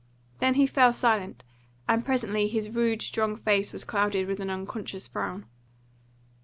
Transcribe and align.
Then 0.39 0.55
he 0.55 0.65
fell 0.65 0.93
silent, 0.93 1.43
and 1.87 2.03
presently 2.03 2.47
his 2.47 2.71
rude, 2.71 3.03
strong 3.03 3.35
face 3.35 3.71
was 3.71 3.83
clouded 3.83 4.27
with 4.27 4.39
an 4.39 4.49
unconscious 4.49 5.07
frown. 5.07 5.45